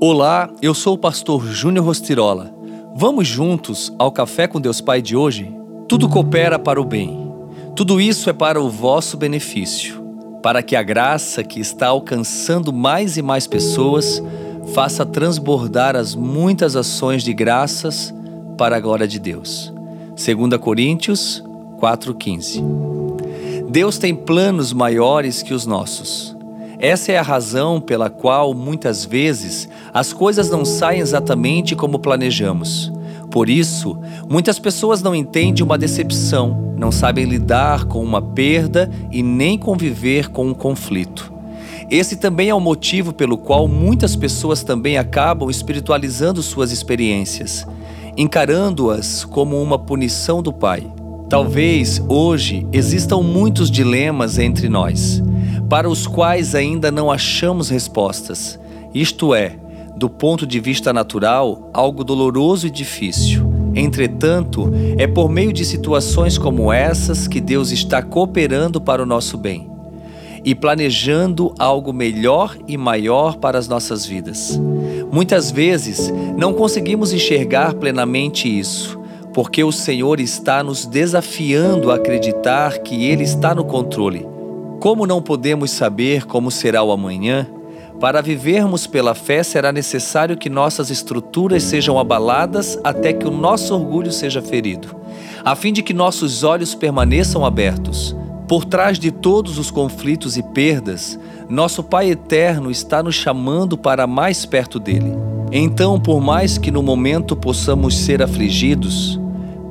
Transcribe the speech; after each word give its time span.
Olá, 0.00 0.50
eu 0.60 0.74
sou 0.74 0.94
o 0.94 0.98
pastor 0.98 1.46
Júnior 1.46 1.86
Rostirola. 1.86 2.52
Vamos 2.96 3.28
juntos 3.28 3.92
ao 3.98 4.10
Café 4.10 4.46
com 4.46 4.60
Deus 4.60 4.80
Pai 4.80 5.00
de 5.00 5.16
hoje? 5.16 5.54
Tudo 5.88 6.08
coopera 6.08 6.58
para 6.58 6.80
o 6.80 6.84
bem. 6.84 7.32
Tudo 7.76 8.00
isso 8.00 8.28
é 8.28 8.32
para 8.32 8.60
o 8.60 8.68
vosso 8.68 9.16
benefício, 9.16 10.02
para 10.42 10.62
que 10.62 10.74
a 10.74 10.82
graça 10.82 11.44
que 11.44 11.60
está 11.60 11.88
alcançando 11.88 12.72
mais 12.72 13.16
e 13.16 13.22
mais 13.22 13.46
pessoas 13.46 14.22
faça 14.74 15.06
transbordar 15.06 15.96
as 15.96 16.14
muitas 16.14 16.74
ações 16.76 17.22
de 17.22 17.32
graças 17.32 18.12
para 18.58 18.76
a 18.76 18.80
glória 18.80 19.06
de 19.06 19.18
Deus. 19.20 19.72
2 20.16 20.60
Coríntios 20.60 21.42
4,15 21.80 22.84
Deus 23.70 23.96
tem 23.98 24.14
planos 24.14 24.72
maiores 24.72 25.42
que 25.42 25.54
os 25.54 25.66
nossos. 25.66 26.33
Essa 26.84 27.12
é 27.12 27.16
a 27.16 27.22
razão 27.22 27.80
pela 27.80 28.10
qual, 28.10 28.52
muitas 28.52 29.06
vezes, 29.06 29.66
as 29.90 30.12
coisas 30.12 30.50
não 30.50 30.66
saem 30.66 31.00
exatamente 31.00 31.74
como 31.74 31.98
planejamos. 31.98 32.92
Por 33.30 33.48
isso, 33.48 33.98
muitas 34.28 34.58
pessoas 34.58 35.00
não 35.00 35.14
entendem 35.14 35.64
uma 35.64 35.78
decepção, 35.78 36.74
não 36.76 36.92
sabem 36.92 37.24
lidar 37.24 37.86
com 37.86 38.04
uma 38.04 38.20
perda 38.20 38.90
e 39.10 39.22
nem 39.22 39.56
conviver 39.56 40.28
com 40.28 40.46
um 40.46 40.52
conflito. 40.52 41.32
Esse 41.90 42.16
também 42.16 42.50
é 42.50 42.54
o 42.54 42.60
motivo 42.60 43.14
pelo 43.14 43.38
qual 43.38 43.66
muitas 43.66 44.14
pessoas 44.14 44.62
também 44.62 44.98
acabam 44.98 45.48
espiritualizando 45.48 46.42
suas 46.42 46.70
experiências, 46.70 47.66
encarando-as 48.14 49.24
como 49.24 49.56
uma 49.62 49.78
punição 49.78 50.42
do 50.42 50.52
Pai. 50.52 50.86
Talvez 51.30 51.98
hoje 52.10 52.66
existam 52.70 53.22
muitos 53.22 53.70
dilemas 53.70 54.38
entre 54.38 54.68
nós 54.68 55.22
para 55.74 55.88
os 55.88 56.06
quais 56.06 56.54
ainda 56.54 56.88
não 56.92 57.10
achamos 57.10 57.68
respostas. 57.68 58.60
Isto 58.94 59.34
é, 59.34 59.58
do 59.96 60.08
ponto 60.08 60.46
de 60.46 60.60
vista 60.60 60.92
natural, 60.92 61.68
algo 61.74 62.04
doloroso 62.04 62.68
e 62.68 62.70
difícil. 62.70 63.44
Entretanto, 63.74 64.70
é 64.96 65.08
por 65.08 65.28
meio 65.28 65.52
de 65.52 65.64
situações 65.64 66.38
como 66.38 66.72
essas 66.72 67.26
que 67.26 67.40
Deus 67.40 67.72
está 67.72 68.00
cooperando 68.04 68.80
para 68.80 69.02
o 69.02 69.06
nosso 69.06 69.36
bem 69.36 69.68
e 70.44 70.54
planejando 70.54 71.52
algo 71.58 71.92
melhor 71.92 72.56
e 72.68 72.76
maior 72.76 73.38
para 73.38 73.58
as 73.58 73.66
nossas 73.66 74.06
vidas. 74.06 74.56
Muitas 75.10 75.50
vezes 75.50 76.08
não 76.38 76.54
conseguimos 76.54 77.12
enxergar 77.12 77.74
plenamente 77.74 78.46
isso, 78.46 78.96
porque 79.32 79.64
o 79.64 79.72
Senhor 79.72 80.20
está 80.20 80.62
nos 80.62 80.86
desafiando 80.86 81.90
a 81.90 81.96
acreditar 81.96 82.78
que 82.78 83.06
Ele 83.06 83.24
está 83.24 83.52
no 83.56 83.64
controle 83.64 84.33
como 84.80 85.06
não 85.06 85.22
podemos 85.22 85.70
saber 85.70 86.26
como 86.26 86.50
será 86.50 86.82
o 86.82 86.92
amanhã, 86.92 87.46
para 88.00 88.20
vivermos 88.20 88.86
pela 88.86 89.14
fé 89.14 89.42
será 89.42 89.72
necessário 89.72 90.36
que 90.36 90.50
nossas 90.50 90.90
estruturas 90.90 91.62
sejam 91.62 91.98
abaladas 91.98 92.78
até 92.82 93.12
que 93.12 93.26
o 93.26 93.30
nosso 93.30 93.74
orgulho 93.74 94.12
seja 94.12 94.42
ferido, 94.42 94.94
a 95.44 95.54
fim 95.54 95.72
de 95.72 95.82
que 95.82 95.94
nossos 95.94 96.42
olhos 96.42 96.74
permaneçam 96.74 97.44
abertos. 97.44 98.14
Por 98.46 98.64
trás 98.64 98.98
de 98.98 99.10
todos 99.10 99.58
os 99.58 99.70
conflitos 99.70 100.36
e 100.36 100.42
perdas, 100.42 101.18
nosso 101.48 101.82
Pai 101.82 102.10
eterno 102.10 102.70
está 102.70 103.02
nos 103.02 103.14
chamando 103.14 103.78
para 103.78 104.06
mais 104.06 104.44
perto 104.44 104.78
dele. 104.78 105.14
Então, 105.50 105.98
por 105.98 106.20
mais 106.20 106.58
que 106.58 106.70
no 106.70 106.82
momento 106.82 107.34
possamos 107.34 107.96
ser 107.96 108.22
afligidos, 108.22 109.18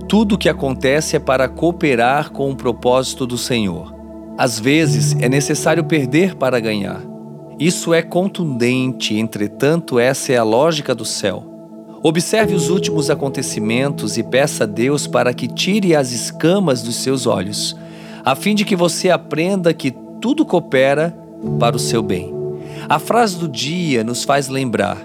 tudo 0.07 0.35
o 0.35 0.37
que 0.37 0.49
acontece 0.49 1.15
é 1.15 1.19
para 1.19 1.47
cooperar 1.47 2.31
com 2.31 2.49
o 2.49 2.55
propósito 2.55 3.27
do 3.27 3.37
Senhor. 3.37 3.92
Às 4.37 4.59
vezes 4.59 5.15
é 5.19 5.29
necessário 5.29 5.83
perder 5.83 6.35
para 6.35 6.59
ganhar. 6.59 7.01
Isso 7.59 7.93
é 7.93 8.01
contundente, 8.01 9.15
entretanto, 9.15 9.99
essa 9.99 10.33
é 10.33 10.37
a 10.37 10.43
lógica 10.43 10.95
do 10.95 11.05
céu. 11.05 11.53
Observe 12.01 12.53
os 12.53 12.69
últimos 12.69 13.09
acontecimentos 13.09 14.17
e 14.17 14.23
peça 14.23 14.63
a 14.63 14.67
Deus 14.67 15.07
para 15.07 15.33
que 15.33 15.47
tire 15.47 15.95
as 15.95 16.11
escamas 16.11 16.81
dos 16.81 16.95
seus 16.95 17.27
olhos, 17.27 17.77
a 18.25 18.35
fim 18.35 18.55
de 18.55 18.65
que 18.65 18.75
você 18.75 19.09
aprenda 19.09 19.73
que 19.73 19.91
tudo 20.19 20.45
coopera 20.45 21.15
para 21.59 21.75
o 21.75 21.79
seu 21.79 22.01
bem. 22.01 22.33
A 22.89 22.99
frase 22.99 23.37
do 23.37 23.47
dia 23.47 24.03
nos 24.03 24.23
faz 24.23 24.49
lembrar: 24.49 24.97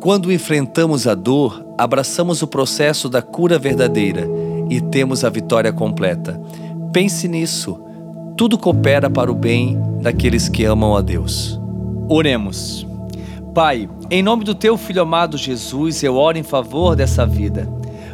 quando 0.00 0.32
enfrentamos 0.32 1.06
a 1.06 1.14
dor, 1.14 1.64
abraçamos 1.78 2.42
o 2.42 2.46
processo 2.46 3.08
da 3.08 3.22
cura 3.22 3.58
verdadeira 3.58 4.28
e 4.68 4.80
temos 4.80 5.24
a 5.24 5.30
vitória 5.30 5.72
completa. 5.72 6.38
Pense 6.92 7.26
nisso 7.26 7.83
tudo 8.36 8.58
coopera 8.58 9.08
para 9.08 9.30
o 9.30 9.34
bem 9.34 9.78
daqueles 10.00 10.48
que 10.48 10.64
amam 10.64 10.96
a 10.96 11.00
Deus. 11.00 11.60
Oremos. 12.08 12.86
Pai, 13.54 13.88
em 14.10 14.22
nome 14.22 14.44
do 14.44 14.54
teu 14.54 14.76
filho 14.76 15.02
amado 15.02 15.38
Jesus, 15.38 16.02
eu 16.02 16.16
oro 16.16 16.36
em 16.36 16.42
favor 16.42 16.96
dessa 16.96 17.24
vida, 17.24 17.68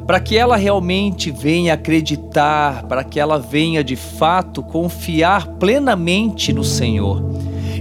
para 0.07 0.21
que 0.21 0.37
ela 0.37 0.57
realmente 0.57 1.31
venha 1.31 1.73
acreditar, 1.73 2.85
para 2.85 3.03
que 3.03 3.19
ela 3.19 3.39
venha 3.39 3.83
de 3.83 3.97
fato 3.97 4.63
confiar 4.63 5.47
plenamente 5.59 6.53
no 6.53 6.63
Senhor 6.63 7.25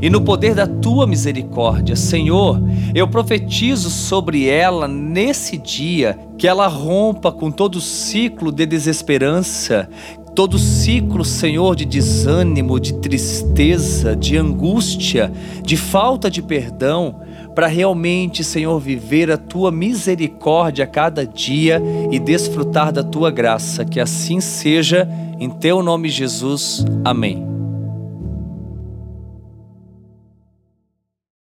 e 0.01 0.09
no 0.09 0.21
poder 0.21 0.55
da 0.55 0.65
tua 0.65 1.05
misericórdia. 1.05 1.95
Senhor, 1.95 2.61
eu 2.95 3.07
profetizo 3.07 3.89
sobre 3.89 4.47
ela 4.47 4.87
nesse 4.87 5.57
dia 5.57 6.17
que 6.37 6.47
ela 6.47 6.67
rompa 6.67 7.31
com 7.31 7.51
todo 7.51 7.81
ciclo 7.81 8.51
de 8.51 8.65
desesperança, 8.65 9.89
todo 10.39 10.57
ciclo, 10.57 11.25
Senhor, 11.25 11.75
de 11.75 11.83
desânimo, 11.83 12.79
de 12.79 12.93
tristeza, 12.93 14.15
de 14.15 14.37
angústia, 14.37 15.29
de 15.61 15.75
falta 15.75 16.31
de 16.31 16.41
perdão, 16.41 17.19
para 17.53 17.67
realmente, 17.67 18.41
Senhor, 18.41 18.79
viver 18.79 19.29
a 19.29 19.37
tua 19.37 19.69
misericórdia 19.69 20.85
a 20.85 20.87
cada 20.87 21.27
dia 21.27 21.83
e 22.09 22.17
desfrutar 22.17 22.93
da 22.93 23.03
tua 23.03 23.29
graça. 23.29 23.83
Que 23.83 23.99
assim 23.99 24.39
seja, 24.39 25.05
em 25.37 25.49
teu 25.49 25.83
nome, 25.83 26.07
Jesus. 26.07 26.85
Amém. 27.03 27.48